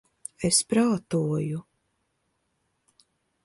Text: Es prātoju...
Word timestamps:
Es 0.47 0.61
prātoju... 0.71 1.61